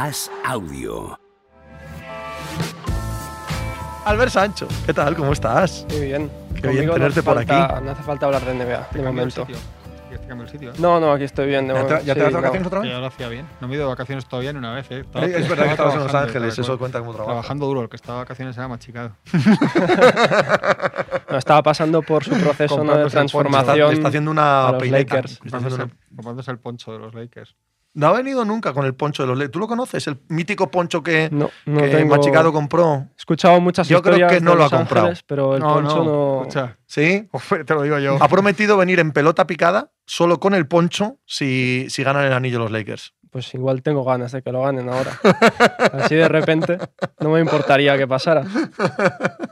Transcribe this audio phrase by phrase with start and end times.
[0.00, 1.18] As Audio.
[4.06, 5.14] Albert Sancho, ¿qué tal?
[5.14, 5.84] ¿Cómo estás?
[5.90, 6.30] Muy bien.
[6.54, 7.84] Qué bien Conmigo no tenerte por falta- aquí.
[7.84, 9.46] No hace falta hablar de NBA, de el momento.
[10.78, 11.68] No, no, aquí estoy bien.
[11.68, 12.36] de ¿Ya te, ya te Sí, vas de no.
[12.38, 12.90] vacaciones otra vez?
[12.90, 13.46] ya lo hacía bien.
[13.60, 15.00] No me he ido de vacaciones todavía ni una vez, ¿eh?
[15.00, 17.32] Estaba- es verdad que estaba estabas en Los Ángeles, eso cuenta como trabajo.
[17.32, 19.12] Trabajando duro, el que estaba de vacaciones era machicado.
[21.30, 22.82] No, estaba pasando por su proceso ¿no?
[22.82, 23.06] de poncho.
[23.06, 23.92] Está, transformación.
[23.92, 25.14] está haciendo a una los peineta.
[25.16, 25.40] Lakers.
[25.44, 27.54] Está haciendo una- comprándose el poncho de los Lakers.
[27.92, 29.50] No ha venido nunca con el poncho de los Lakers.
[29.52, 30.06] ¿Tú lo conoces?
[30.06, 33.08] El mítico poncho que, No, no que tengo- Machicado compró.
[33.10, 35.06] He escuchado muchas Yo creo historias que no de lo ha comprado.
[35.08, 36.40] Ángeles, pero el poncho no.
[36.42, 37.28] Escucha, ¿Sí?
[37.66, 38.16] te lo digo yo.
[38.20, 42.60] Ha prometido venir en pelota picada solo con el poncho si, si ganan el anillo
[42.60, 43.14] los Lakers.
[43.30, 45.12] Pues igual tengo ganas de que lo ganen ahora.
[45.94, 46.78] Así de repente,
[47.20, 48.44] no me importaría que pasara.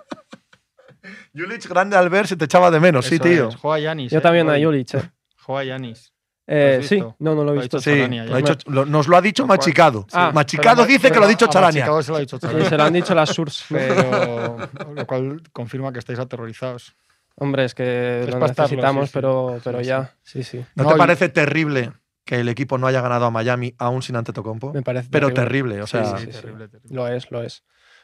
[1.34, 3.48] Julich grande al ver se te echaba de menos, sí, tío.
[3.51, 4.10] es, Juega Yanis.
[4.12, 4.65] Yo eh, también a hoy.
[4.65, 5.10] Julich, eh.
[5.45, 6.12] Juega Yanis.
[6.51, 7.77] Eh, sí, no, no lo he Lo ha visto.
[7.77, 8.55] dicho Sí, Chalania, lo ha ya.
[8.55, 10.07] dicho- lo- nos lo ha dicho Machicado.
[10.12, 11.82] Ah, Machicado Pero dice que lo ha dicho a Chalania.
[11.82, 12.68] Machicado se lo ha dicho Y Chalania.
[12.71, 13.65] se lo han dicho las Surs.
[13.68, 14.57] Pero,
[14.95, 16.95] lo cual confirma que estáis aterrorizados.
[17.37, 20.15] Hombre, es que Es lo necesitamos, sí, pero, pero Sí, ya.
[20.23, 20.65] Sí, sí.
[20.74, 21.93] ¿No, No, te y- parece terrible
[22.24, 24.73] que el equipo no haya ganado a Miami aún sin Antetokounmpo?
[24.73, 25.77] Me parece Pero terrible.
[25.77, 26.30] terrible, o sea, sí, sí.
[26.33, 26.95] terrible, terrible.
[26.96, 27.62] Lo es, lo es.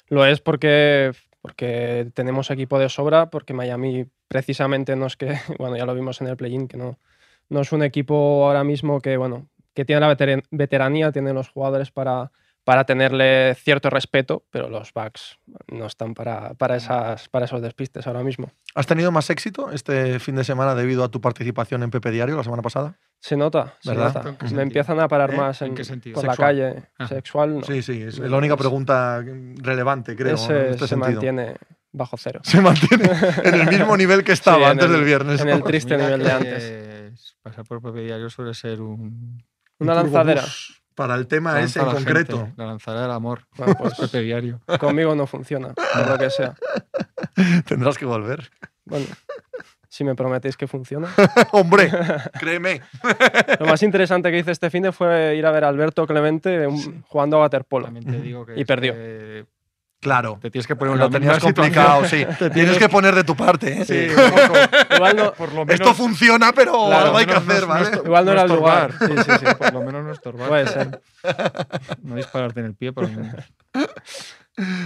[0.08, 5.76] Lo es porque, porque tenemos equipo de sobra, porque Miami precisamente no es que, bueno,
[5.78, 6.98] ya lo vimos en el play-in, que no,
[7.48, 11.48] no es un equipo ahora mismo que, bueno, que tiene la veteran- veteranía, tiene los
[11.48, 12.30] jugadores para,
[12.64, 18.06] para tenerle cierto respeto, pero los Bucks no están para, para, esas, para esos despistes
[18.06, 18.50] ahora mismo.
[18.74, 22.36] ¿Has tenido más éxito este fin de semana debido a tu participación en Pepe Diario
[22.36, 22.96] la semana pasada?
[23.20, 24.14] Se nota, se ¿Verdad?
[24.14, 24.28] nota.
[24.28, 24.62] ¿En qué Me sentido?
[24.62, 25.36] empiezan a parar ¿Eh?
[25.36, 26.14] más ¿En en, qué sentido?
[26.16, 26.82] por la calle.
[26.98, 27.06] Ah.
[27.08, 27.62] Sexual, no.
[27.64, 29.22] Sí, sí, es la única pregunta
[29.56, 31.12] relevante, creo, Ese en este se sentido.
[31.12, 31.54] mantiene
[31.92, 32.40] bajo cero.
[32.42, 33.08] Se mantiene
[33.44, 35.40] en el mismo nivel que estaba Sí, antes el- del viernes.
[35.40, 35.54] en ¿no?
[35.54, 36.62] el triste Mira nivel de antes.
[37.44, 39.42] Pasar por Pepe Diario suele ser un.
[39.78, 40.40] Una Un lanzadera.
[40.40, 42.38] turbobús Para el tema ese en la concreto.
[42.38, 43.42] gente, la lanzadera del amor.
[43.58, 44.60] Bueno, pues Pepe Diario.
[44.80, 46.54] conmigo no funciona, por lo que sea.
[47.66, 48.50] Tendrás que volver.
[48.86, 49.06] Bueno,
[49.88, 51.08] si me prometéis que funciona.
[51.52, 51.90] Hombre,
[52.40, 52.80] créeme.
[53.60, 56.66] Lo más interesante que hice este fin de fue ir a ver a Alberto Clemente
[56.66, 57.84] un- jugando a waterpolo.
[57.86, 58.58] También te digo que.
[58.58, 58.94] Y perdió.
[58.94, 59.44] que
[60.04, 60.38] Claro.
[60.40, 62.26] Te tienes que poner Lo tenías complicado, sí.
[62.52, 63.80] Tienes que poner de tu parte.
[63.80, 63.84] ¿eh?
[63.86, 64.58] Sí, un poco.
[64.94, 65.74] Igual no, Por lo menos.
[65.80, 68.00] Esto funciona, pero Claro, algo hay que no- hacer, no ¿vale?
[68.04, 68.92] igual no era el lugar.
[68.98, 69.46] Sí, sí, sí.
[69.58, 70.48] Por lo menos no estorbar.
[70.48, 71.00] puede ser.
[72.02, 73.44] No dispararte en el pie, por lo menos.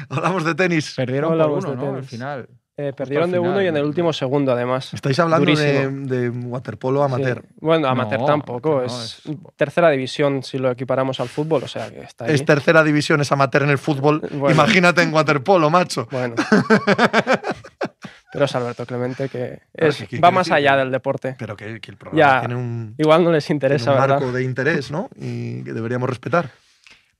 [0.08, 0.94] Hablamos de tenis.
[0.96, 1.96] Perdieron por hablamos uno, de ¿no?
[1.98, 2.48] Al final.
[2.80, 4.94] Eh, perdieron de final, uno y en el último segundo, además.
[4.94, 7.42] Estáis hablando de, waterpolo amateur.
[7.42, 7.54] Sí.
[7.60, 8.78] Bueno, amateur No, tampoco.
[8.78, 12.26] amateur no, es, es- tercera división si lo equiparamos al fútbol, o sea que está
[12.26, 12.34] ahí.
[12.34, 14.20] Es tercera división, es amateur en el fútbol.
[14.32, 14.54] Bueno.
[14.54, 16.06] Imagínate en waterpolo, macho.
[16.12, 16.36] Bueno.
[18.32, 21.34] Pero es Alberto Clemente que es- ¿qué- qué va más allá del deporte.
[21.38, 22.40] Pero que, que el programa Ya.
[22.40, 24.20] tiene un, Igual no les tiene interesa, un ¿verdad?
[24.20, 25.08] marco de interés, ¿no?
[25.16, 26.50] Y que deberíamos respetar.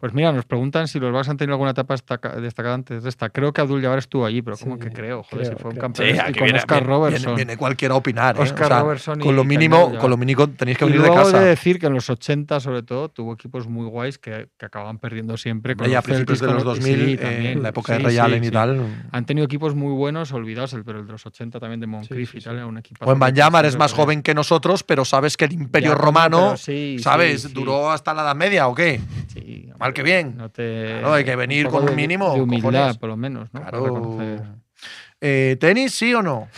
[0.01, 3.09] Pues mira, nos preguntan si los Bucks han tenido alguna etapa destaca- destacada antes de
[3.09, 3.31] esta.
[3.31, 5.71] Creo que Abdul Jabbar estuvo allí, pero como Sí, que creo, joder, creo, si fue
[5.73, 6.09] un campeón.
[6.09, 7.23] Sí, y con viene- Oscar viene- Robertson.
[7.35, 8.37] Viene, viene cualquiera a opinar.
[8.37, 8.43] ¿eh?
[8.43, 11.09] Oscar O sea, Robertson y con lo mínimo, con lo mínimo tenéis que venir de
[11.13, 11.41] casa.
[11.41, 14.99] de decir que en los 80, sobre todo, tuvo equipos muy guays que, que acababan
[15.01, 15.75] perdiendo siempre.
[15.75, 17.63] Con ya a los principios Celtics, de los los- 2000, sí, eh, también.
[17.65, 18.53] la época Sí, de Ray sí, Allen y sí.
[18.53, 19.07] tal.
[19.11, 22.31] Han tenido equipos muy buenos, olvidados, el- pero el de los 80 también de Moncrief
[22.31, 22.57] sí, y tal, sí.
[22.59, 23.05] era un equipo.
[23.05, 27.53] O en Banyamar es más joven que nosotros, pero sabes que el Imperio Romano, ¿sabes?
[27.53, 29.01] Duró hasta la Edad Media o qué?
[29.89, 30.37] Mal que bien.
[30.37, 32.99] No te, Claro, hay que venir un con un mínimo, De humildad, cojones.
[32.99, 33.61] por lo menos, ¿no?
[33.61, 33.85] Para Claro.
[33.87, 34.43] reconocer.
[35.21, 36.49] Eh, ¿Tenis, sí o no?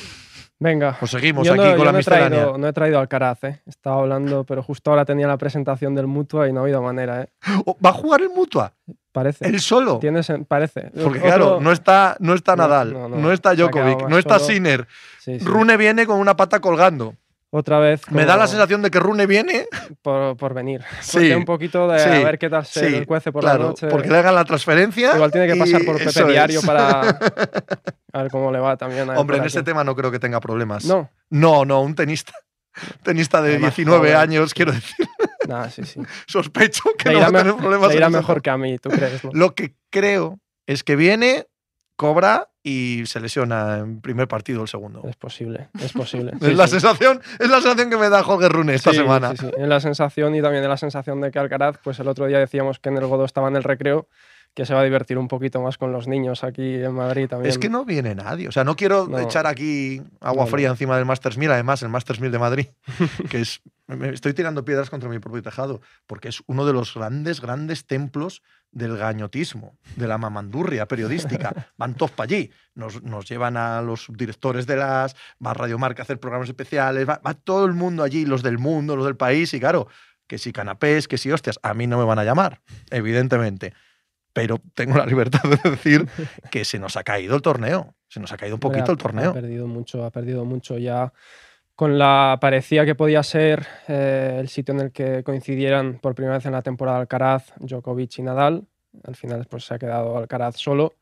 [0.59, 0.97] Venga.
[0.99, 3.45] Pues seguimos Yo aquí no, con yo la no he, traído, no he traído Alcaraz,
[3.45, 3.63] ¿eh?
[3.67, 7.23] Estaba hablando, pero justo ahora tenía la presentación del Mutua y no ha habido manera,
[7.23, 7.29] ¿eh?
[7.65, 8.73] Oh, ¿Va a jugar el Mutua?
[9.13, 9.47] Parece.
[9.47, 9.99] ¿Él solo?
[10.01, 10.91] Tiene sen- parece.
[11.03, 13.33] Porque Otro- claro, no está, no está Nadal, no, no, no.
[13.33, 14.53] está Djokovic, no está solo.
[14.53, 14.87] Sinner.
[15.21, 15.45] Sí, sí.
[15.47, 17.15] Rune viene con una pata colgando.
[17.53, 18.03] Otra vez.
[18.13, 19.67] Me da la sensación de que Rune viene
[20.03, 20.83] Por, por venir.
[21.01, 23.59] Sí, Porque un poquito de sí, a ver qué tal se sí, cuece por claro,
[23.59, 23.89] la noche.
[23.89, 25.15] porque le hagan la transferencia.
[25.17, 26.27] Igual tiene que pasar por Pepe es.
[26.29, 27.01] Diario para
[28.13, 29.11] a ver cómo le va también.
[29.11, 30.85] a Hombre, en este tema no creo que tenga problemas.
[30.85, 32.33] No, no, no, un tenista.
[33.03, 34.17] Tenista de Además, 19 joven.
[34.17, 34.95] años, quiero decir,
[35.49, 36.01] nada, sí, sí.
[36.29, 37.89] sospecho que Le no va a tener problemas.
[37.91, 39.25] le irá mejor que a mí, ¿tú crees?
[39.25, 39.31] no?
[39.35, 40.39] Lo que creo
[40.69, 41.49] es que viene,
[41.97, 45.03] cobra y se lesiona en primer partido el segundo.
[45.09, 46.33] Es posible, es posible.
[46.41, 46.73] Es Sí, la sí.
[46.73, 49.31] sensación, es la sensación que me da Jorge Rune esta Sí, semana.
[49.31, 49.51] Sí, sí.
[49.57, 52.39] Es la sensación y también es la sensación de que Alcaraz, pues el otro día
[52.39, 54.09] decíamos que en el Godó estaba en el recreo,
[54.55, 57.51] que se va a divertir un poquito más con los niños aquí en Madrid también.
[57.51, 58.49] Es que no viene nadie.
[58.49, 59.19] O sea, no quiero No.
[59.19, 60.75] echar aquí agua No, fría no.
[60.75, 61.53] encima del Masters 1000.
[61.53, 62.67] Además, el Masters 1000 de Madrid,
[63.31, 63.61] que es.
[63.87, 67.87] me estoy tirando piedras contra mi propio tejado, porque es uno de los grandes, grandes
[67.87, 68.43] templos
[68.73, 71.69] del gañotismo, de la mamandurria periodística.
[71.79, 72.51] Van todos para allí.
[72.75, 75.15] Nos, nos llevan a los subdirectores de las.
[75.45, 77.09] Va Radio Marca a hacer programas especiales.
[77.09, 79.55] Va, va todo el mundo allí, los del mundo, los del país.
[79.55, 79.87] Y claro,
[80.27, 82.61] que si canapés, que si hostias, a mí no me van a llamar,
[82.91, 83.75] evidentemente.
[84.33, 86.07] Pero tengo la libertad de decir
[86.51, 87.95] que se nos ha caído el torneo.
[88.09, 89.31] Se nos ha caído un poquito ha- el torneo.
[89.31, 91.13] Ha perdido mucho, ha perdido mucho ya.
[91.75, 96.37] Con la parecía que podía ser eh, el sitio en el que coincidieran por primera
[96.37, 98.67] vez en la temporada Alcaraz, Djokovic y Nadal.
[99.05, 100.95] Al final pues, se ha quedado Alcaraz solo.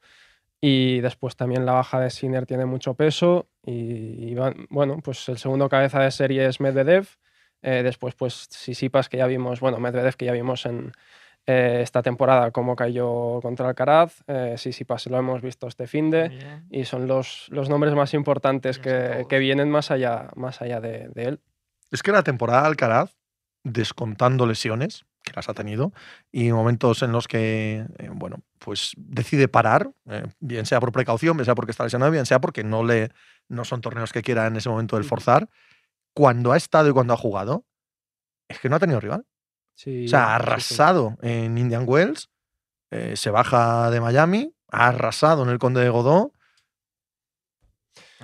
[0.61, 3.49] Y después también la baja de Sinner tiene mucho peso.
[3.65, 7.07] Y, y van- bueno, pues el segundo cabeza de serie es Medvedev.
[7.63, 10.93] Eh, después, pues Sisipas, que ya vimos, bueno, Medvedev, que ya vimos en
[11.49, 14.23] eh, esta temporada cómo cayó contra Alcaraz.
[14.27, 16.67] Eh, Sisipas lo hemos visto este fin de Bien.
[16.71, 20.81] y son los, los nombres más importantes Sí, que, que vienen más allá, más allá
[20.81, 21.41] de, de él.
[21.91, 23.17] Es que la temporada de Alcaraz,
[23.65, 25.93] descontando lesiones, que las ha tenido,
[26.31, 31.37] y momentos en los que, eh, bueno, pues decide parar, eh, bien sea por precaución,
[31.37, 33.11] bien sea porque está lesionado, bien sea porque no, le,
[33.49, 35.09] no son torneos que quiera en ese momento el Ujú.
[35.09, 35.49] forzar,
[36.15, 37.65] cuando ha estado y cuando ha jugado,
[38.49, 39.25] es que no ha tenido rival.
[39.79, 40.51] Sí, O sea, ha sí, sí.
[40.51, 42.31] arrasado en Indian Wells,
[42.91, 46.33] eh, se baja de Miami, ha arrasado en el Conde de Godó.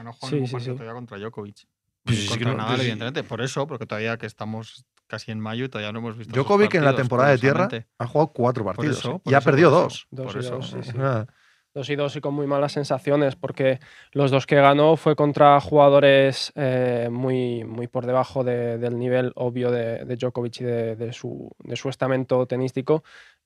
[0.02, 0.78] No juega Sí, ningún sí, partido sí.
[0.78, 1.68] todavía contra Djokovic.
[2.02, 2.82] Pues sí, contra no- Nadal, sí.
[2.82, 3.22] evidentemente.
[3.22, 6.34] Por eso, porque todavía que estamos casi en mayo y todavía no hemos visto.
[6.34, 7.68] Djokovic en la partidos, temporada de tierra
[7.98, 10.06] ha jugado cuatro partidos eso, eh, por y ha eso, perdido por eso, dos.
[10.10, 10.50] Dos por eso.
[10.56, 10.74] dos,
[11.74, 13.80] Dos y dos y con muy malas sensaciones, porque
[14.12, 19.32] los dos que ganó fue contra jugadores eh, muy, muy por debajo de- del nivel
[19.34, 23.02] obvio de, Djokovic y de su, de su estamento tenístico,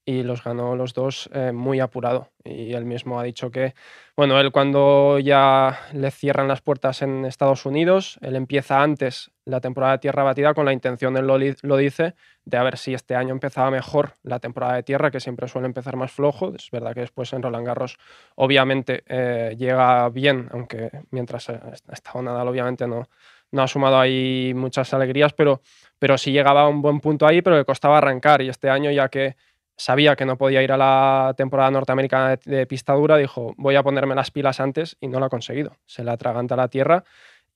[0.08, 2.30] y los ganó los dos eh, muy apurado.
[2.42, 3.74] Y él mismo ha dicho que,
[4.16, 9.60] bueno, él cuando ya le cierran las puertas en Estados Unidos, él empieza antes la
[9.60, 12.14] temporada de tierra batida con la intención, él lo, lo dice,
[12.46, 15.66] de a ver si este año empezaba mejor la temporada de tierra, que siempre suele
[15.66, 16.54] empezar más flojo.
[16.54, 17.98] Es verdad que después en Roland Garros
[18.34, 23.10] obviamente eh, llega bien, aunque mientras ha estado Nadal obviamente no,
[23.50, 25.60] no ha sumado ahí muchas alegrías, pero,
[25.98, 28.40] pero sí llegaba a un buen punto ahí, pero le costaba arrancar.
[28.40, 29.36] Y este año ya que
[29.78, 33.76] sabía que no podía ir a la temporada norteamericana de, de pista dura, dijo, voy
[33.76, 35.76] a ponerme las pilas antes y no lo ha conseguido.
[35.86, 37.04] Se le atraganta la tierra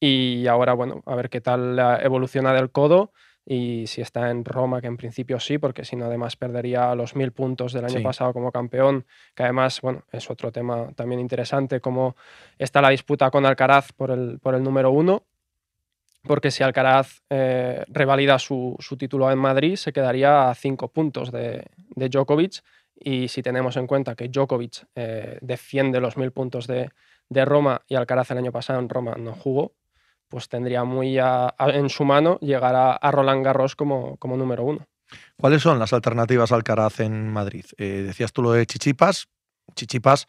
[0.01, 3.13] y ahora, bueno, a ver qué tal eh, evoluciona del codo
[3.45, 7.17] y si está en Roma, que en principio sí, porque si no además perdería los
[7.17, 8.03] mil puntos del año Sí.
[8.05, 9.05] pasado como campeón,
[9.35, 12.15] que además, bueno, es otro tema también interesante, cómo
[12.57, 15.25] está la disputa con Alcaraz por el, por el número uno,
[16.23, 21.31] porque si Alcaraz eh, revalida su, su título en Madrid, se quedaría a cinco puntos
[21.33, 21.65] de,
[21.97, 22.61] de Djokovic,
[22.95, 26.91] y si tenemos en cuenta que Djokovic eh, defiende los mil puntos de,
[27.29, 29.73] de Roma y Alcaraz el año pasado en Roma no jugó,
[30.29, 34.37] pues tendría muy a- a- en su mano llegar a, a Roland Garros como, como
[34.37, 34.87] número uno.
[35.37, 37.65] ¿Cuáles son las alternativas al Alcaraz en Madrid?
[37.77, 39.27] Eh, decías tú lo de Chichipas.
[39.75, 40.27] Chichipas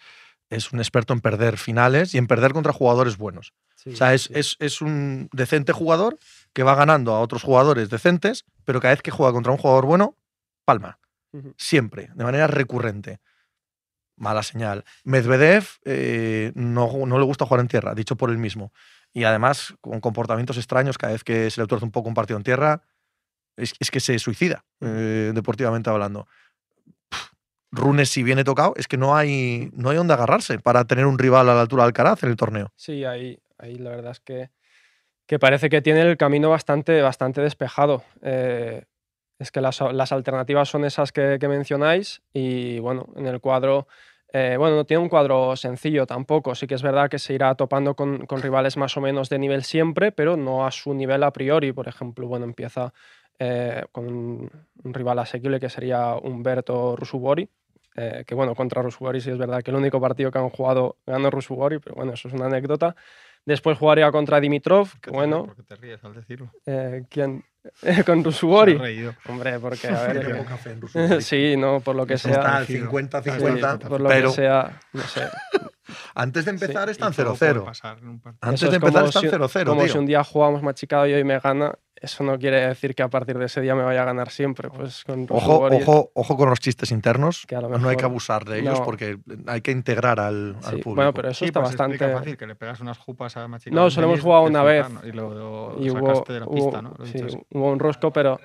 [0.55, 3.53] es un experto en perder finales y en perder contra jugadores buenos.
[3.93, 6.17] o sea, es, es- es un decente jugador
[6.53, 9.85] que va ganando a otros jugadores decentes, pero cada vez que juega contra un jugador
[9.85, 10.17] bueno,
[10.65, 10.99] palma.
[11.57, 13.19] Siempre, de manera recurrente.
[14.15, 14.85] Mala señal.
[15.03, 18.71] Medvedev eh, no, no le gusta jugar en tierra, dicho por él mismo.
[19.11, 22.37] Y además, con comportamientos extraños, cada vez que se le tuerce un poco un partido
[22.37, 22.83] en tierra,
[23.57, 26.27] es, es que se suicida, eh, deportivamente hablando.
[27.73, 31.17] Runes, si viene tocado, es que no hay, no hay donde agarrarse para tener un
[31.17, 32.71] rival a la altura de Alcaraz en el torneo.
[32.75, 34.51] Sí, ahí, ahí la verdad es que,
[35.25, 38.03] que parece que tiene el camino bastante, bastante despejado.
[38.21, 38.83] Eh,
[39.39, 43.87] es que las, las alternativas son esas que, mencionáis y bueno, en el cuadro,
[44.31, 46.53] eh, bueno, no tiene un cuadro sencillo tampoco.
[46.53, 49.39] Sí que es verdad que se irá topando con, con rivales más o menos de
[49.39, 51.73] nivel siempre, pero no a su nivel a priori.
[51.73, 52.93] Por ejemplo, bueno, empieza
[53.39, 57.49] eh, con un rival asequible que sería Humberto Rusubori,
[57.95, 60.97] eh, que bueno, contra Rusubori sí es verdad que el único partido que han jugado
[61.05, 62.95] ganó Rusubori, pero bueno, eso es una anécdota.
[63.45, 66.49] Después jugaría contra Dimitrov, que ¿Qué te- bueno, ¿Por qué te ríes al decirlo?
[66.65, 67.43] eh, ¿quién?
[68.05, 68.23] con
[68.79, 69.13] reído.
[69.27, 70.37] Hombre, porque a ver.
[70.37, 72.37] Poca fe en sí, no, por lo que Eso sea.
[72.37, 72.91] Está al parecido.
[72.91, 75.21] 50-50, sí, por lo pero que sea, no sé.
[76.15, 77.65] antes de empezar Y están todo puede 0-0.
[77.65, 78.39] pasar en un partido.
[78.49, 79.91] Antes Eso de es empezar están si- 0-0, Como tío.
[79.93, 81.73] si un día jugamos machicado y hoy me gana,
[82.03, 84.69] eso no quiere decir que a partir de ese día me vaya a ganar siempre.
[84.69, 87.45] Pues con Ojo, ojo, ojo con los chistes internos.
[87.47, 88.85] Que a lo No hay que mejor- abusar de ellos no.
[88.85, 89.17] porque
[89.47, 90.95] hay que integrar al, al sí, público.
[90.95, 91.97] Bueno, pero eso Sí, está pues bastante.
[92.13, 93.75] fácil, que le pegas unas jupas a Machica.
[93.75, 94.85] No, solo hemos jugado una vez.
[95.03, 96.93] Y luego y lo hubo, sacaste de la pista, hubo- ¿no?
[96.97, 97.17] Lo sí,
[97.51, 98.39] hubo un rosco, pero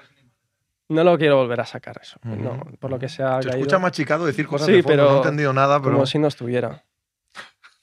[0.91, 2.19] no lo quiero volver a sacar eso.
[2.23, 3.43] No, por lo que sea.
[3.43, 5.93] Se caído, escucha machicado decir cosas Sí, de fondo, no pero he entendido nada, pero
[5.95, 6.85] como si no estuviera.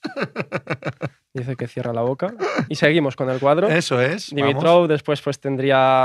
[1.34, 2.34] Dice que cierra la boca.
[2.68, 3.68] Y seguimos con el cuadro.
[3.68, 4.32] eso es.
[4.32, 4.48] vamos.
[4.48, 6.04] Dimitrov, después pues tendría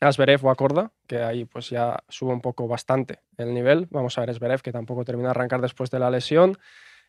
[0.00, 3.86] a Zverev o a Korda, que ahí pues ya sube un poco bastante el nivel.
[3.90, 6.58] Vamos a ver Zverev, que tampoco termina de arrancar después de la lesión.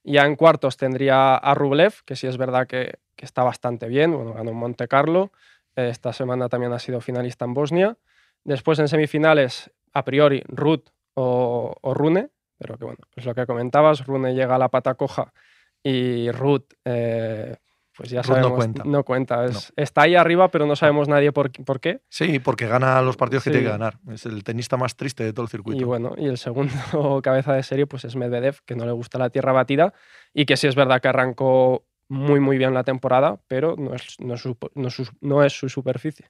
[0.03, 4.13] Ya en cuartos tendría a Rublev, que sí es verdad que, que está bastante bien.
[4.13, 5.31] Bueno, ganó en Monte Carlo.
[5.75, 7.97] Esta semana también ha sido finalista en Bosnia.
[8.43, 13.45] Después en semifinales, a priori, Ruth o, o Rune, pero que bueno, es lo que
[13.45, 15.33] comentabas, Rune llega a la pata coja
[15.83, 17.55] y Ruth, eh,
[17.95, 18.83] pues ya Ruth no sabemos, cuenta.
[18.85, 19.45] no cuenta.
[19.45, 22.01] Es- Está ahí arriba, pero no sabemos nadie por, por qué.
[22.09, 23.97] Sí, porque gana los partidos que tiene que ganar.
[24.09, 25.81] Es el tenista más triste de todo el circuito.
[25.81, 26.73] Y bueno, y el segundo
[27.23, 29.93] cabeza de serie pues es Medvedev, que no le gusta la tierra batida
[30.33, 34.17] y que sí es verdad que arrancó muy muy bien la temporada, pero no es,
[34.19, 36.29] no es, su, no es su- no es su superficie.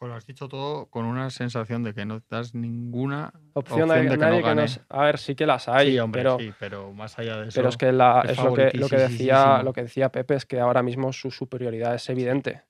[0.00, 3.90] Joder, lo has dicho todo con una sensación de que no das ninguna Opción, opción,
[3.90, 4.62] a de que nadie no que gane.
[4.62, 7.48] nos- A ver, sí que las hay, sí, hombre, pero, sí, pero más allá de
[7.48, 7.56] eso.
[7.60, 10.36] pero es que la- es es lo que, lo que decía lo que decía Pepe
[10.36, 12.62] es que ahora mismo su superioridad es evidente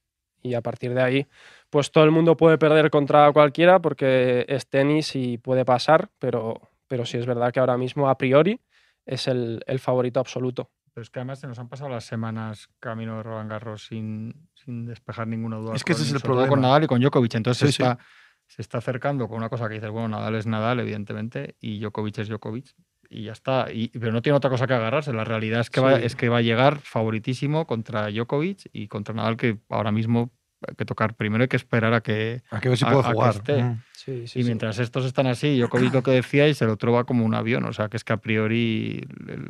[0.43, 1.27] y a partir de ahí
[1.71, 6.61] pues todo el mundo puede perder contra cualquiera porque es tenis y puede pasar, pero,
[6.89, 8.61] pero sí es verdad que ahora mismo a priori
[9.07, 10.71] es el, el favorito absoluto.
[10.93, 14.49] Pero es que además se nos han pasado las semanas camino de Roland Garros sin,
[14.55, 15.75] sin despejar ninguna duda.
[15.75, 16.67] Es que ese con- es el todo Con problema.
[16.69, 17.35] Nadal y con Djokovic.
[17.37, 17.99] Entonces Sí, se, está,
[18.47, 22.19] se está acercando con una cosa que dices, bueno, Nadal es Nadal, evidentemente, y Djokovic
[22.19, 22.75] es Djokovic.
[23.09, 23.67] Y ya está.
[23.73, 25.13] Y, pero no tiene otra cosa que agarrarse.
[25.13, 29.15] La realidad es que, va, es que va a llegar favoritísimo contra Djokovic y contra
[29.15, 30.31] Nadal, que ahora mismo
[30.69, 31.15] hay que tocar.
[31.15, 32.43] Primero hay que esperar a que.
[32.51, 33.35] Hay que ver si a- puede a que jugar.
[33.37, 33.63] esté.
[33.63, 33.83] Mm.
[33.95, 34.45] Sí, sí, y sí.
[34.45, 37.65] mientras estos están así, Djokovic lo que decía y el otro va como un avión.
[37.65, 39.05] O sea, que es que a priori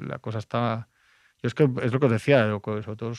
[0.06, 0.88] la cosa está.
[1.42, 2.46] Yo es que es lo que os decía,
[2.82, 3.12] sobre todo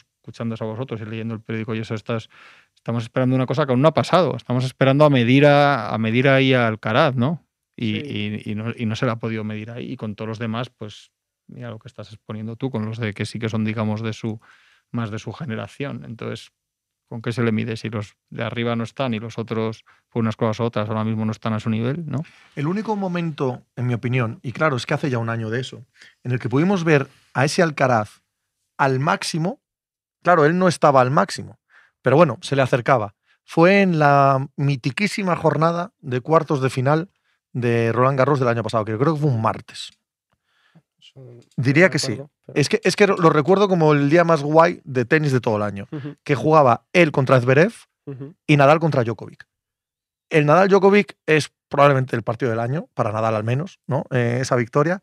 [0.61, 3.87] a vosotros y leyendo el periódico y eso, estamos esperando una cosa que aún no
[3.87, 4.35] ha pasado.
[4.35, 7.45] Estamos esperando a medir a, a medir ahí a Alcaraz, ¿no?
[7.75, 8.41] Y, Sí.
[8.45, 9.91] y- y no, y no se la ha podido medir ahí.
[9.91, 11.11] Y con todos los demás, pues
[11.47, 14.13] mira lo que estás exponiendo tú, con los de que sí que son, digamos, de
[14.13, 14.39] su
[14.91, 16.03] más de su generación.
[16.05, 16.51] Entonces,
[17.11, 17.75] ¿con qué se le mide?
[17.75, 21.03] Si los de arriba no están y los otros, por unas cosas u otras, ahora
[21.03, 22.23] mismo no están a su nivel, ¿no?
[22.55, 25.59] El único momento, en mi opinión, y claro, es que hace ya un año de
[25.59, 25.83] eso,
[26.23, 28.21] en el que pudimos ver a ese Alcaraz
[28.77, 29.59] al máximo,
[30.23, 31.59] claro, él no estaba al máximo,
[32.01, 33.13] pero bueno, se le acercaba.
[33.43, 37.09] Fue en la mitiquísima jornada de cuartos de final
[37.51, 39.91] de Roland Garros del año pasado, que creo que fue un martes.
[41.57, 42.19] Diría que sí.
[42.53, 45.57] Es que, es que lo recuerdo como el día más guay de tenis de todo
[45.57, 45.87] el año,
[46.23, 47.73] que jugaba él contra Zverev
[48.47, 49.45] y Nadal contra Djokovic.
[50.29, 54.05] El Nadal Djokovic es probablemente el partido del año, para Nadal al menos, ¿no?
[54.11, 55.01] Eh, esa victoria.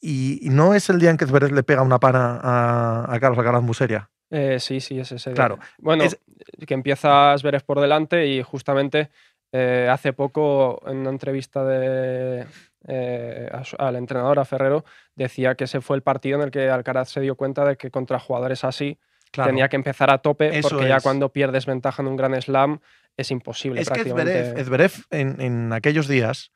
[0.00, 3.20] Y, y no es el día en que Zverev le pega una pana a, a
[3.20, 4.10] Carlos Alcaraz Museria.
[4.30, 5.30] Eh, sí, sí, es ese.
[5.30, 5.34] día.
[5.36, 6.18] Claro, Bueno, es-
[6.66, 9.10] que empieza Zverev por delante y justamente
[9.52, 12.46] eh, hace poco en una entrevista de,
[12.86, 17.10] eh, al entrenador, a Ferrero, decía que ese fue el partido en el que Alcaraz
[17.10, 18.98] se dio cuenta de que contra jugadores así
[19.32, 19.50] Claro.
[19.50, 22.78] tenía que empezar a tope Eso porque ya cuando pierdes ventaja en un gran slam
[23.16, 24.64] es imposible Es que prácticamente.
[24.64, 26.52] Zverev en, en aquellos días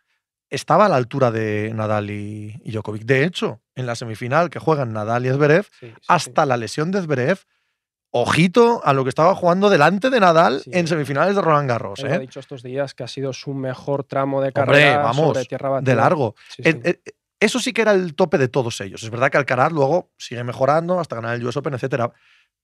[0.51, 3.03] estaba a la altura de Nadal y, y Djokovic.
[3.05, 6.03] De hecho, en la semifinal que juegan Nadal y Zverev, Sí, sí, sí.
[6.09, 7.39] hasta la lesión de Zverev,
[8.13, 10.71] ojito a lo que estaba jugando delante de Nadal Sí.
[10.73, 12.03] en semifinales de Roland Garros.
[12.05, 12.19] Ha ¿eh?
[12.19, 15.69] dicho estos días que ha sido su mejor tramo de Hombre, carrera vamos, sobre tierra
[15.69, 15.91] batida.
[15.91, 16.35] de largo.
[16.49, 16.81] Sí, Eh, sí.
[16.85, 17.01] eh,
[17.43, 19.03] Eso sí que era el tope de todos ellos.
[19.03, 22.13] Es verdad que Alcaraz luego sigue mejorando hasta ganar el US Open, etcétera.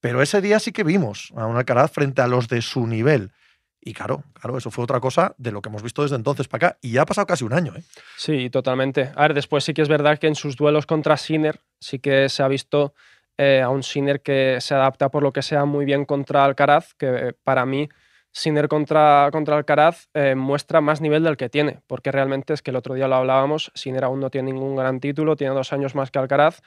[0.01, 3.33] Pero ese día sí que vimos a un Alcaraz frente a los de su nivel.
[3.81, 6.67] Y claro, claro, eso fue otra cosa de lo que hemos visto desde entonces para
[6.69, 6.79] acá.
[6.83, 7.73] Y ya ha pasado casi un año.
[7.75, 7.85] ¿eh?
[8.19, 9.13] Sí, totalmente.
[9.17, 12.29] A ver, después sí que es verdad que en sus duelos contra Sinner sí que
[12.29, 12.93] se ha visto
[13.39, 16.95] eh, a un Sinner que se adapta por lo que sea muy bien contra Alcaraz,
[16.95, 17.89] que eh, para mí
[18.33, 22.71] Sinner contra, contra Alcaraz eh, muestra más nivel del que tiene, porque realmente es que
[22.71, 25.95] el otro día lo hablábamos, Sinner aún no tiene ningún gran título, tiene dos años
[25.95, 26.61] más que Alcaraz,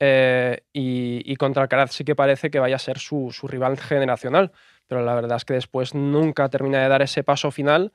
[0.00, 3.78] eh, y, y contra Alcaraz sí que parece que vaya a ser su, su rival
[3.78, 4.52] generacional,
[4.86, 7.92] pero la verdad es que después nunca termina de dar ese paso final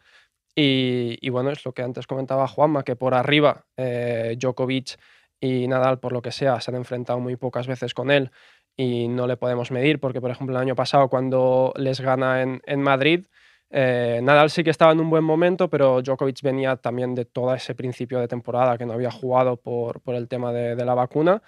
[0.56, 4.98] y, y bueno, es lo que antes comentaba Juanma, que por arriba eh, Djokovic
[5.40, 8.32] y Nadal, por lo que sea, se han enfrentado muy pocas veces con él
[8.76, 12.62] y no le podemos medir, porque por ejemplo el año pasado cuando les gana en,
[12.66, 13.26] en Madrid,
[13.72, 17.54] eh, Nadal sí que estaba en un buen momento, pero Djokovic venía también de todo
[17.54, 20.96] ese principio de temporada que no había jugado por, por el tema de, de la
[20.96, 21.42] vacuna.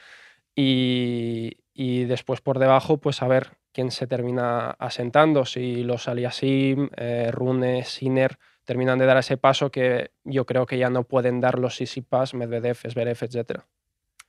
[0.55, 6.89] Y, y después por debajo, pues a ver quién se termina asentando, si los Aliasim,
[6.97, 11.39] eh, Rune, Sinner terminan de dar ese paso que yo creo que ya no pueden
[11.39, 13.63] dar los Sisipas, Medvedev, Zverev, etc.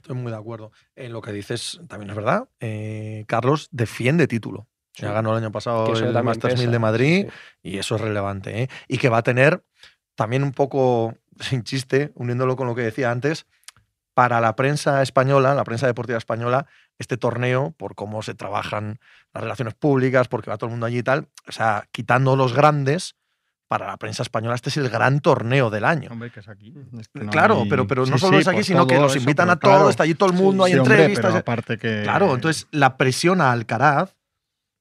[0.03, 0.73] Estoy muy de acuerdo.
[0.97, 2.49] En lo que dices también es verdad.
[2.59, 4.67] Eh, Carlos defiende título.
[4.95, 5.03] Sí.
[5.03, 7.69] Ya ganó el año pasado el Masters 1000 pesa, de Madrid sí.
[7.71, 8.63] y eso es relevante.
[8.63, 8.69] ¿eh?
[8.89, 9.65] Y que va a tener
[10.17, 13.47] también un poco, sin chiste, uniéndolo con lo que decía antes,
[14.13, 16.67] para la prensa española, la prensa deportiva española,
[16.99, 18.99] este torneo, por cómo se trabajan
[19.33, 22.55] las relaciones públicas, porque va todo el mundo allí y tal, o sea, quitando los
[22.55, 23.15] grandes,
[23.73, 26.11] para la prensa española este es el gran torneo del año.
[26.13, 26.75] Hombre, que es aquí.
[27.01, 28.87] Es que no claro, hay- pero, pero no Sí, solo sí, es aquí, por sino
[28.87, 29.89] que todo nos eso, invitan pero a todos, claro.
[29.89, 31.25] está allí todo el Sí, mundo, hay Sí, hombre, entrevistas.
[31.31, 32.03] pero aparte que.
[32.03, 34.15] Claro, entonces la presión a Alcaraz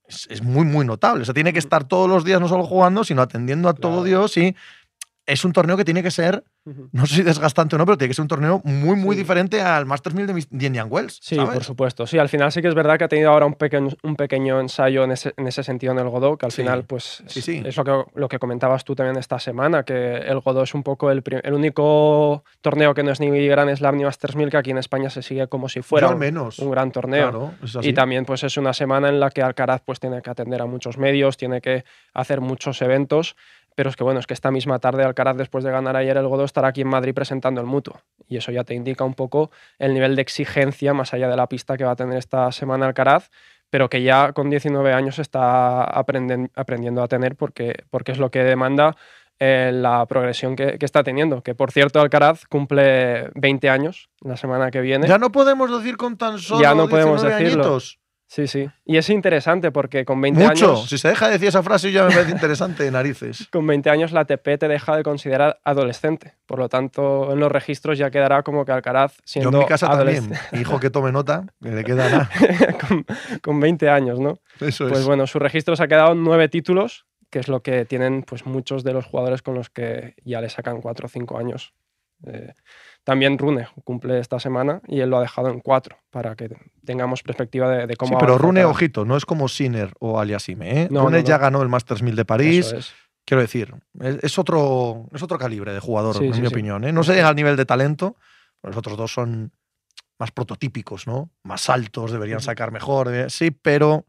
[0.10, 1.22] es, es muy, muy notable.
[1.22, 3.92] O sea, tiene que estar todos los días no solo jugando, sino atendiendo a todo
[4.02, 4.04] Claro.
[4.04, 4.58] Dios y
[5.28, 6.44] es un torneo que tiene que ser,
[6.92, 9.22] no sé si desgastante o no, pero tiene que ser un torneo muy, muy Sí.
[9.22, 11.20] diferente al Masters 1000 de, Indian Wells.
[11.22, 11.54] Sí, ¿sabes?
[11.54, 12.08] por supuesto.
[12.08, 14.60] Sí, al final sí que es verdad que ha tenido ahora un pequeño, un pequeño
[14.60, 16.64] ensayo en ese, en ese sentido en el Godó, que al Sí.
[16.64, 20.18] final, pues, Sí, es, es lo, que, lo que comentabas tú también esta semana, que
[20.18, 23.98] el Godó es un poco el, el único torneo que no es ni Gran Slam
[23.98, 26.60] ni Masters 1000, que aquí en España se sigue como si fuera al un- menos.
[26.60, 27.30] un gran torneo.
[27.62, 27.82] Claro.
[27.88, 30.66] Y también pues es una semana en la que Alcaraz pues tiene que atender a
[30.66, 33.36] muchos medios, tiene que hacer muchos eventos,
[33.82, 36.28] pero es que bueno, es que esta misma tarde Alcaraz después de ganar ayer el
[36.28, 39.50] Godó estará aquí en Madrid presentando el Mutuo y eso ya te indica un poco
[39.80, 42.86] el nivel de exigencia más allá de la pista que va a tener esta semana
[42.86, 43.32] Alcaraz,
[43.72, 48.30] pero que ya con 19 años está aprenden- aprendiendo a tener porque, porque es lo
[48.30, 48.96] que demanda
[49.40, 51.42] eh, la progresión que, que está teniendo.
[51.42, 55.08] Que por cierto, Alcaraz cumple 20 años la semana que viene.
[55.08, 57.64] Ya no podemos decir con tan solo Ya no podemos 19 decirlo.
[57.64, 57.98] añitos.
[58.32, 58.70] Sí, sí.
[58.86, 60.68] Y es interesante porque con 20 Mucho.
[60.68, 60.88] años.
[60.90, 63.46] Si se deja de decir esa frase, ya me parece interesante, narices.
[63.52, 66.36] Con 20 años la ATP te deja de considerar adolescente.
[66.46, 69.66] Por lo tanto, en los registros ya quedará como que Alcaraz Yo siendo en mi
[69.66, 70.32] casa también.
[70.54, 72.30] Hijo que tome nota, que le queda nada.
[72.88, 73.06] con,
[73.42, 74.36] con 20 años, ¿no?
[74.62, 75.06] Eso Pues es.
[75.06, 78.46] bueno, su registro se ha quedado en nueve títulos, que es lo que tienen pues,
[78.46, 81.74] muchos de los jugadores con los que ya le sacan 4 o 5 años.
[82.28, 82.54] Eh,
[83.04, 86.50] también Rune cumple esta semana y él lo ha dejado en 4 para que
[86.86, 90.20] tengamos perspectiva de, de cómo Sí, pero Rune, cada- ojito, no es como Sinner o
[90.20, 90.84] Aliasime.
[90.84, 90.88] ¿eh?
[90.92, 91.28] No, Rune no, no.
[91.28, 92.72] ya ganó el Masters 1000 de París.
[92.74, 92.94] Es.
[93.26, 96.84] Quiero decir, es, otro, es otro calibre de jugador, Sí, en sí, mi opinión.
[96.84, 96.92] ¿eh?
[96.92, 98.16] No se llega al nivel de talento,
[98.60, 99.52] pero los otros dos son
[100.20, 101.30] más prototípicos, ¿no?
[101.44, 103.30] Más altos, deberían sacar mejor.
[103.32, 104.06] Sí, pero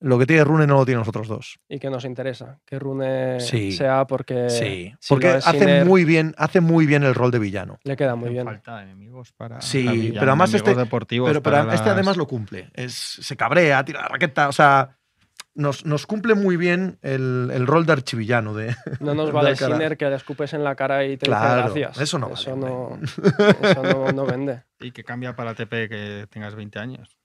[0.00, 1.58] lo que tiene Rune no lo tienen los otros dos.
[1.68, 3.70] Y que nos interesa que Rune Sí.
[3.72, 7.38] sea porque sí, si porque hace Sinner, muy, bien, hace muy bien el rol de
[7.38, 7.78] villano.
[7.84, 8.44] le queda muy bien.
[8.46, 9.60] falta enemigos para.
[9.60, 12.70] Sí, para villanos, pero además este- deportivos Pero, pero para este las- además lo cumple.
[12.74, 14.96] Es, se cabrea, tira la raqueta, o sea,
[15.54, 18.54] nos, nos cumple muy bien el, el rol de archivillano.
[18.54, 19.54] De, No nos vale.
[19.56, 22.00] Sinner que le escupes en la cara y te Claro, dice gracias.
[22.02, 22.70] eso no vale, Eso, hombre.
[22.70, 22.98] no,
[23.68, 24.62] eso no, no vende.
[24.78, 27.18] Y que cambia para TP que tengas 20 años.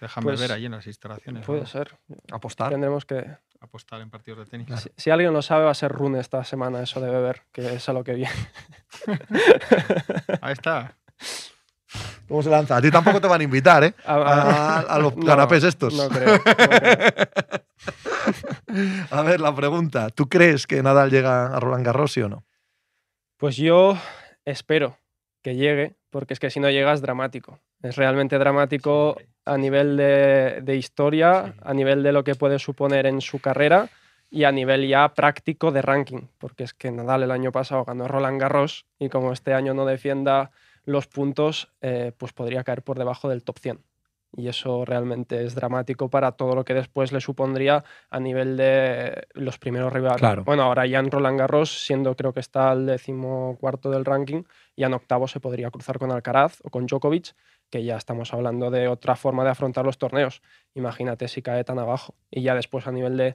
[0.00, 1.44] Déjame Pues, ver allí en las instalaciones.
[1.44, 1.66] Puede ¿no?
[1.66, 1.96] ser.
[2.30, 2.70] Apostar.
[2.70, 3.26] Tendremos que.
[3.60, 4.68] Apostar en partidos de tenis.
[4.80, 7.74] Si, si alguien lo sabe, va a ser Rune esta semana, eso de beber, que
[7.74, 8.32] es a lo que viene.
[10.40, 10.94] Ahí está.
[12.28, 12.76] ¿Cómo se lanza?
[12.76, 13.94] A ti tampoco te van a invitar, ¿eh?
[14.04, 15.94] A, a- A, a los no, canapés estos.
[15.94, 16.36] No creo.
[16.36, 17.08] no creo.
[19.10, 20.10] A ver, la pregunta.
[20.10, 22.44] ¿Tú crees que Nadal llega a Roland Garros, sí o no?
[23.38, 23.96] Pues yo
[24.44, 24.98] espero
[25.42, 27.58] que llegue, porque es que si no llega es dramático.
[27.82, 31.60] Es realmente dramático a nivel de, de historia, Sí.
[31.62, 33.88] a nivel de lo que puede suponer en su carrera
[34.30, 38.08] y a nivel ya práctico de ranking, porque es que Nadal el año pasado ganó
[38.08, 40.50] Roland Garros y como este año no defienda
[40.84, 43.78] los puntos, eh, pues podría caer por debajo del top 100.
[44.36, 49.26] Y eso realmente es dramático para todo lo que después le supondría a nivel de
[49.32, 50.18] los primeros rivales.
[50.18, 50.44] Claro.
[50.44, 54.42] Bueno, ahora ya en Roland Garros, siendo creo que está al décimo cuarto del ranking,
[54.76, 57.34] ya en octavo se podría cruzar con Alcaraz o con Djokovic,
[57.70, 60.42] que ya estamos hablando de otra forma de afrontar los torneos.
[60.74, 62.14] Imagínate si cae tan abajo.
[62.30, 63.34] Y ya después a nivel de,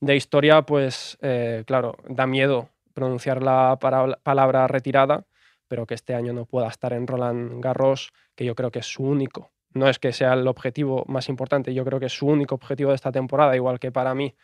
[0.00, 5.24] de historia, pues eh, claro, da miedo pronunciar la para- palabra retirada,
[5.68, 8.86] pero que este año no pueda estar en Roland Garros, que yo creo que es
[8.86, 9.51] su único.
[9.74, 12.90] No es que sea el objetivo más importante, yo creo que es su único objetivo
[12.90, 14.34] de esta temporada, igual que para mí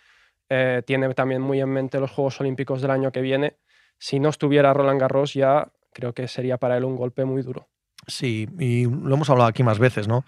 [0.49, 3.57] eh, tiene también muy en mente los Juegos Olímpicos del año que viene.
[3.99, 7.69] Si no estuviera Roland Garros, ya creo que sería para él un golpe muy duro.
[8.07, 10.25] Sí, y lo hemos hablado aquí más veces, ¿no?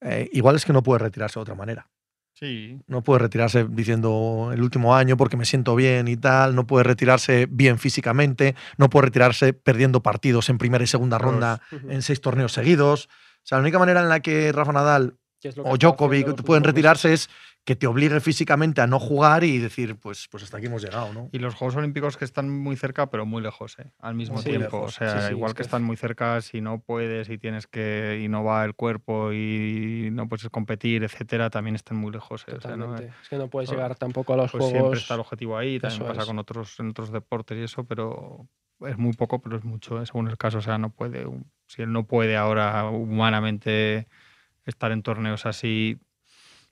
[0.00, 1.88] Eh, igual es que no puede retirarse de otra manera.
[2.32, 2.80] Sí.
[2.88, 6.56] No puede retirarse diciendo el último año porque me siento bien y tal.
[6.56, 8.56] No puede retirarse bien físicamente.
[8.78, 13.08] No puede retirarse perdiendo partidos en primera y segunda ronda en seis torneos seguidos.
[13.42, 15.76] O sea, la única manera en la que Rafa Nadal Que es lo que o
[15.76, 17.28] Djokovic pueden retirarse es
[17.64, 21.12] que te obligue físicamente a no jugar y decir, pues, pues hasta aquí hemos llegado,
[21.12, 21.28] ¿no?
[21.30, 23.92] Y los Juegos Olímpicos que están muy cerca, pero muy lejos, ¿eh?
[24.00, 24.78] al mismo Sí, tiempo.
[24.78, 24.94] lejos.
[24.96, 27.68] O sea, Sí, sí, igual es que están muy cerca, si no puedes y tienes
[27.68, 32.44] que y no va el cuerpo y no puedes competir, etcétera, también están muy lejos.
[32.48, 32.54] ¿eh?
[32.56, 32.86] O sea, ¿no?
[32.86, 33.14] Totalmente.
[33.22, 34.78] Es que no puedes llegar tampoco a los Pues juegos.
[34.80, 36.26] siempre está el objetivo ahí, también Eso pasa es.
[36.26, 38.48] con otros, en otros deportes y eso, pero
[38.86, 40.06] es muy poco, pero es mucho, ¿eh?
[40.06, 40.58] según el caso.
[40.58, 41.26] O sea, no puede,
[41.66, 44.08] si él no puede ahora humanamente
[44.64, 45.98] estar en torneos así,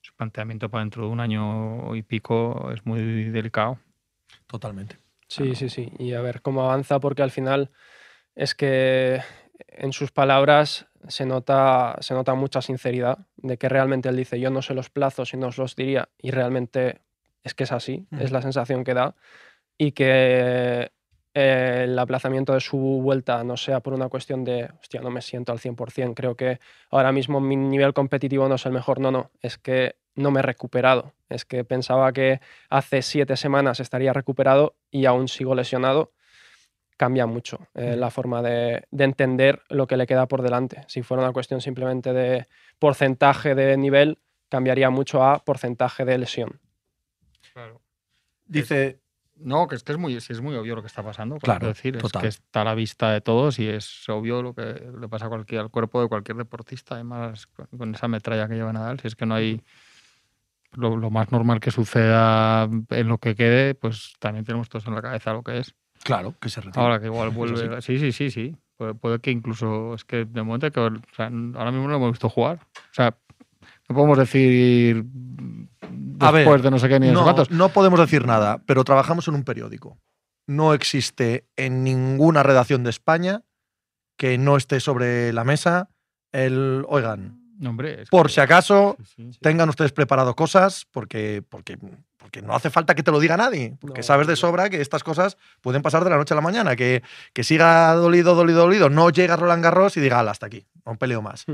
[0.01, 3.79] su planteamiento para dentro de un año y pico es muy delicado.
[4.47, 4.97] Totalmente.
[5.29, 5.93] Sí, sí, sí.
[5.99, 7.71] Y a ver cómo avanza, porque al final
[8.35, 9.21] es que
[9.69, 14.51] en sus palabras se nota, se nota mucha sinceridad de que realmente él dice, yo
[14.51, 17.01] no sé los plazos y no os los diría, y realmente
[17.43, 18.35] es que es así, es Ujú.
[18.35, 19.15] la sensación que da,
[19.79, 20.91] y que
[21.35, 25.23] eh, el aplazamiento de su vuelta no sea por una cuestión de, hostia, no me
[25.23, 26.59] siento al 100%, creo que
[26.91, 30.41] ahora mismo mi nivel competitivo no es el mejor, no, no, es que no me
[30.41, 36.13] he recuperado, es que pensaba que hace siete semanas estaría recuperado y aún sigo lesionado.
[36.97, 40.85] cambia mucho eh, la forma de, de entender lo que le queda por delante.
[40.89, 42.47] Si fuera una cuestión simplemente de
[42.79, 44.19] porcentaje de nivel,
[44.51, 46.61] cambiaría mucho a porcentaje de lesión.
[47.55, 47.81] Claro.
[48.45, 49.01] Dice,
[49.43, 51.39] No, que es que es muy, es muy obvio lo que está pasando.
[51.39, 52.21] Claro, decir, total.
[52.21, 55.27] es que está a la vista de todos y es obvio lo que le pasa
[55.27, 59.01] a cualquier, al cuerpo de cualquier deportista, además con, esa metralla que lleva Nadal.
[59.01, 59.63] Si es que no hay
[60.73, 64.95] lo, lo más normal que suceda en lo que quede, pues también tenemos todos en
[64.95, 65.75] la cabeza lo que es.
[66.03, 66.83] claro, que se retira.
[66.83, 67.81] Ahora que igual vuelve.
[67.83, 68.57] Sí, sí, sí, sí.
[68.77, 72.13] Puede, puede que incluso es que de momento que o sea, ahora mismo no hemos
[72.13, 72.59] visto jugar.
[72.75, 73.17] O sea,
[73.91, 77.51] no podemos decir ver, después de no sé qué ni de no cuántos.
[77.51, 79.99] no podemos decir nada, pero trabajamos en un periódico.
[80.47, 83.43] No existe en ninguna redacción de España
[84.17, 85.91] que no esté sobre la mesa
[86.33, 89.39] el, oigan, No, hombre, es por que- si acaso, sí, sí.
[89.43, 91.77] tengan ustedes preparado cosas, porque, porque,
[92.21, 94.81] porque no hace falta que te lo diga nadie, porque No, sabes de sobra que
[94.81, 97.03] estas cosas pueden pasar de la noche a la mañana, que,
[97.33, 100.97] que siga dolido, dolido, dolido, no llega Roland Garros y diga, "Hala, hasta aquí, no
[100.97, 101.47] peleo más.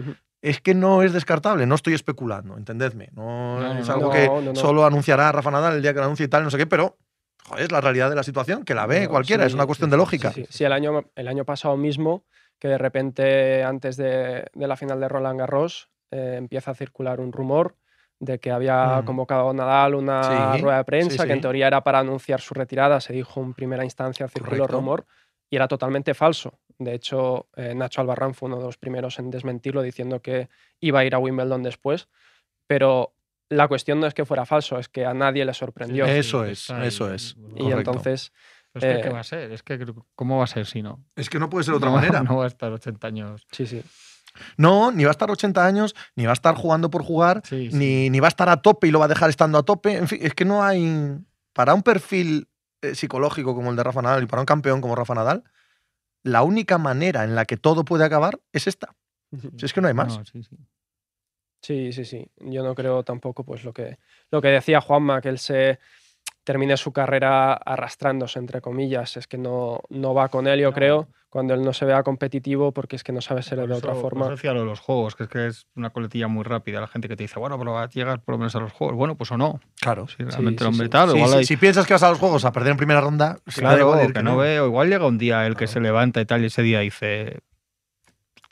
[0.42, 3.09] Es que no es descartable, no estoy especulando, entendedme.
[3.12, 6.29] No, es algo No, que solo anunciará Rafa Nadal el día que lo anuncie y
[6.29, 6.98] tal, no sé qué, pero
[7.46, 9.88] joder, es la realidad de la situación, que la ve cualquiera, sí, es una cuestión
[9.88, 10.33] sí, de lógica.
[10.50, 12.24] Sí, el, año, el año pasado mismo,
[12.59, 17.20] que de repente antes de, de la final de Roland Garros eh, empieza a circular
[17.20, 17.76] un rumor
[18.18, 19.05] de que había Mm.
[19.05, 22.55] convocado Nadal una Sí, rueda de prensa sí, que en teoría era para anunciar su
[22.55, 24.76] retirada, se dijo en primera instancia, circuló Correcto.
[24.76, 25.07] rumor,
[25.50, 26.59] y era totalmente falso.
[26.79, 30.48] De hecho, eh, Nacho Albarrán fue uno de los primeros en desmentirlo diciendo que
[30.81, 32.09] iba a ir a Wimbledon después,
[32.66, 33.14] pero
[33.48, 36.05] la cuestión no es que fuera falso, es que a nadie le sorprendió.
[36.07, 37.37] Sí, Eso es, eso es.
[37.55, 37.76] y correcto.
[37.76, 38.33] entonces
[38.74, 39.52] Es que, ¿qué Eh, va a ser?
[39.52, 39.79] Es que,
[40.16, 41.05] ¿cómo va a ser si no?
[41.14, 42.22] Es que no puede ser de otra No, manera.
[42.22, 43.46] No va a estar 80 años.
[43.52, 43.83] Sí, sí.
[44.57, 47.70] No, ni va a estar 80 años, ni va a estar jugando por jugar, Sí,
[47.70, 47.77] sí.
[47.77, 49.96] ni, ni va a estar a tope y lo va a dejar estando a tope.
[49.96, 51.18] En fin, es que no hay.
[51.53, 52.49] Para un perfil
[52.83, 55.44] eh, psicológico como el de Rafa Nadal y para un campeón como Rafa Nadal,
[56.22, 58.94] la única manera en la que todo puede acabar es esta.
[59.59, 60.18] Si es que no hay más.
[60.18, 60.57] No, sí, sí.
[61.62, 62.31] Sí, sí, sí.
[62.40, 63.99] Yo no creo tampoco, pues lo que,
[64.31, 65.79] lo que decía Juanma, que él se
[66.46, 69.16] termine su carrera arrastrándose, entre comillas.
[69.16, 70.74] Es que no, no va con él, yo No.
[70.74, 73.74] creo, cuando él no se vea competitivo, porque es que no sabe ser Por de
[73.74, 74.26] otra eso- por forma.
[74.26, 76.80] eso decía lo de los juegos, que es que es una coletilla muy rápida.
[76.80, 78.72] La gente que te dice, bueno, pero va a llegar por lo menos a los
[78.72, 78.96] juegos.
[78.96, 79.61] Bueno, pues o no.
[79.80, 80.06] Claro.
[80.06, 80.90] Si realmente sí, el hombre sí.
[80.90, 82.76] tal, Sí, igual sí, hay- Si piensas que vas a los juegos a perder en
[82.78, 84.37] primera ronda, Claro, que que no no.
[84.38, 84.66] veo.
[84.66, 85.72] Igual llega un día el que Claro.
[85.72, 87.40] se levanta y tal, y ese día dice.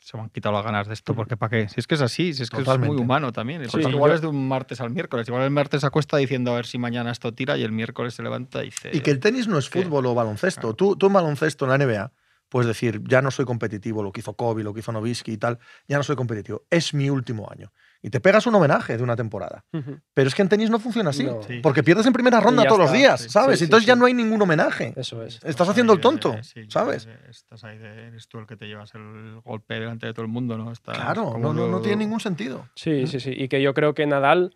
[0.05, 1.67] Se me han quitado las ganas de esto, porque ¿para qué?
[1.67, 3.63] Si es que es así, si es que es muy humano también.
[3.67, 5.27] Sí, sí, igual yo- es de un martes al miércoles.
[5.27, 8.13] Igual el martes se acuesta diciendo a ver si mañana esto tira y el miércoles
[8.13, 8.91] se levanta y dice.
[8.93, 9.81] Y que el tenis no es ¿Qué?
[9.81, 10.61] fútbol o baloncesto.
[10.61, 10.75] Claro.
[10.75, 12.11] Tú, tú en baloncesto, en la NBA,
[12.49, 15.37] puedes decir, ya no soy competitivo, lo que hizo Kobe, lo que hizo Nowitzki y
[15.37, 16.63] tal, ya no soy competitivo.
[16.69, 17.71] Es mi último año.
[18.01, 19.65] Y te pegas un homenaje de una temporada.
[20.13, 21.23] Pero es que en tenis no funciona así.
[21.23, 21.39] No.
[21.63, 23.57] Porque pierdes en primera ronda todos los días, sí, ¿sabes?
[23.57, 24.93] sí, sí, Entonces ya no hay ningún homenaje.
[24.95, 25.43] Eso es.
[25.43, 27.05] Estás haciendo el de- tonto, sí, ¿sabes?
[27.07, 30.21] de- Estás ahí, de- eres tú el que te llevas el golpe delante de todo
[30.23, 30.71] el mundo, ¿no?
[30.71, 32.69] Estás Claro, no, no, no tiene ningún sentido.
[32.75, 33.31] Sí, sí, sí.
[33.35, 34.55] Y que yo creo que Nadal,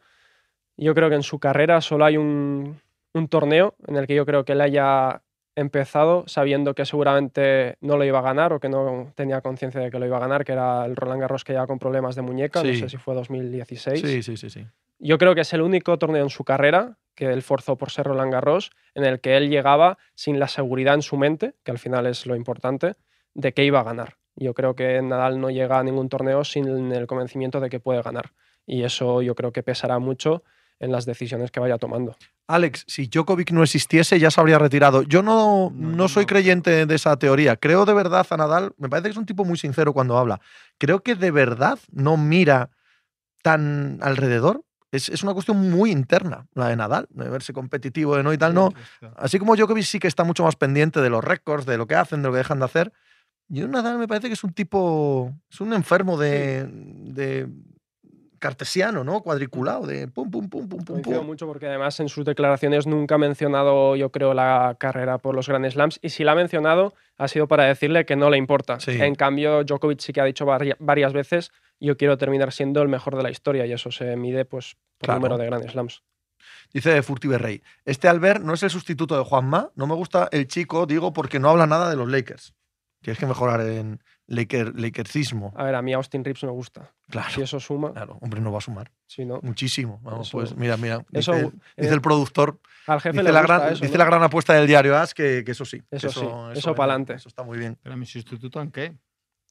[0.77, 2.79] yo creo que en su carrera solo hay un,
[3.13, 5.23] un torneo en el que yo creo que él haya
[5.59, 9.91] empezado sabiendo que seguramente no lo iba a ganar o que no tenía conciencia de
[9.91, 12.21] que lo iba a ganar, que era el Roland Garros que ya con problemas de
[12.21, 12.79] muñeca, no Sí.
[12.79, 14.01] sé si fue 2016.
[14.01, 14.65] Sí, sí, sí, sí.
[14.99, 18.05] Yo creo que es el único torneo en su carrera que él forzó por ser
[18.05, 21.77] Roland Garros, en el que él llegaba sin la seguridad en su mente, que al
[21.79, 22.95] final es lo importante,
[23.33, 24.15] de que iba a ganar.
[24.35, 28.01] Yo creo que Nadal no llega a ningún torneo sin el convencimiento de que puede
[28.01, 28.31] ganar.
[28.65, 30.43] Y eso yo creo que pesará mucho
[30.79, 32.15] en las decisiones que vaya tomando.
[32.47, 35.03] Alex, si Djokovic no existiese, ya se habría retirado.
[35.03, 36.27] Yo no, No, soy no.
[36.27, 37.57] creyente de esa teoría.
[37.57, 40.39] Creo de verdad a Nadal, me parece que es un tipo muy sincero cuando habla.
[40.77, 42.69] Creo que de verdad no mira
[43.43, 44.63] tan alrededor.
[44.91, 48.39] Es, es una cuestión muy interna, la de Nadal, de verse competitivo, de no y
[48.39, 48.73] tal, no.
[49.17, 51.93] Así como Djokovic sí que está mucho más pendiente de los récords, de lo que
[51.95, 52.91] hacen, de lo que dejan de hacer.
[53.49, 57.47] Yo Nadal me parece que es un tipo, es un enfermo de, de
[58.39, 59.21] cartesiano, ¿no?
[59.21, 61.25] Cuadriculado, de pum, pum, pum, pum, pum, pum.
[61.25, 65.47] mucho porque además en sus declaraciones nunca ha mencionado, yo creo, la carrera por los
[65.47, 65.99] Grand Slams.
[66.01, 68.79] Y si la ha mencionado, ha sido para decirle que no le importa.
[68.79, 68.91] Sí.
[69.01, 72.87] En cambio, Djokovic sí que ha dicho vari- varias veces, yo quiero terminar siendo el
[72.87, 73.65] mejor de la historia.
[73.65, 75.19] Y eso se mide pues, por Claro.
[75.19, 76.01] número de Grand Slams.
[76.73, 80.47] Dice Furtiver Rey, este Albert no es el sustituto de Juanma, no me gusta el
[80.47, 82.53] chico, digo, porque no habla nada de los Lakers.
[83.01, 85.51] Tienes que mejorar en Laker, Lakersismo.
[85.55, 86.91] A ver, a mí Austin Reeves me gusta.
[87.09, 88.91] Claro, Si eso suma, claro, hombre, no va a sumar.
[89.07, 89.39] si no.
[89.41, 89.99] Muchísimo.
[90.03, 91.03] Vamos, Eso- pues mira, mira.
[91.11, 91.45] eso, dice,
[91.77, 93.97] eh, dice el productor, Al jefe dice, le la gusta gran, eso, dice ¿no?
[93.97, 95.79] la gran apuesta del diario As que, que eso sí.
[95.89, 97.13] que Eso sí, eso vende, pa'lante.
[97.15, 97.77] Eso está muy bien.
[97.81, 98.93] ¿Pero mi sustituto en qué?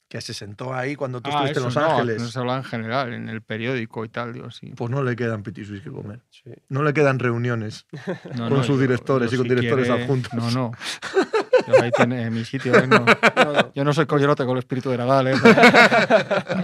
[0.08, 2.22] Que se sentó ahí cuando tú Ah, estuviste en eso, Los no, Ángeles.
[2.22, 4.72] No se habla en general, en el periódico y tal, digo, sí.
[4.74, 6.22] Pues no le quedan pitisuis que comer.
[6.30, 6.50] Sí.
[6.70, 7.84] No le quedan reuniones.
[8.36, 10.32] No, con sus yo- directores yo y con si directores quiere- adjuntos.
[10.32, 10.70] No, no.
[11.68, 12.74] Yo ahí tiene mi sitio.
[12.76, 12.86] ¿eh?
[12.86, 13.04] No-
[13.74, 15.34] yo no soy co- yo no tengo el espíritu de Nadal ¿eh?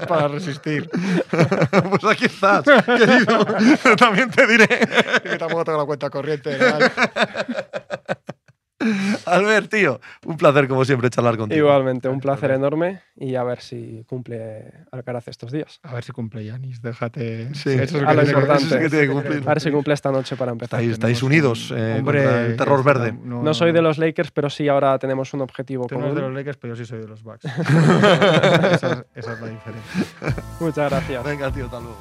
[0.09, 0.89] para resistir.
[1.91, 3.45] pues aquí estás, querido.
[3.97, 4.67] También te diré.
[5.23, 6.93] Que tampoco tengo la cuenta corriente de Nadal.
[9.27, 11.59] Albert, tío, un placer como siempre charlar contigo.
[11.67, 15.81] Igualmente, un placer enorme y a ver si cumple Alcaraz estos días.
[15.83, 17.55] A ver si cumple Yanis, déjate.
[17.55, 18.65] Sí, Eso es a lo que tiene que- importante.
[18.65, 19.43] eso es que tiene que cumplir.
[19.45, 20.81] A ver si cumple esta noche para empezar.
[20.81, 23.13] Estáis, estáis unidos un eh, hombre contra el que terror está- verde.
[23.25, 26.33] No soy de los Lakers, pero sí ahora tenemos un objetivo Tú no de los.
[26.35, 27.45] Lakers, pero yo sí soy de los Bucks.
[27.45, 30.43] esa, es- esa es la diferencia.
[30.61, 31.25] Muchas gracias.
[31.25, 31.97] Venga, tío, hasta luego.